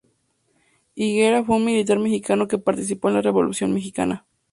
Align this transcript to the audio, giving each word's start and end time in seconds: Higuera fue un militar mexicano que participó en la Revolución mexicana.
Higuera 0.95 1.43
fue 1.43 1.57
un 1.57 1.65
militar 1.65 1.99
mexicano 1.99 2.47
que 2.47 2.57
participó 2.57 3.09
en 3.09 3.13
la 3.13 3.21
Revolución 3.21 3.71
mexicana. 3.71 4.25